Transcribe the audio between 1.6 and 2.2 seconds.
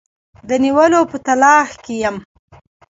کې یم.